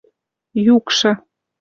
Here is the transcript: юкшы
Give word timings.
юкшы 0.75 1.11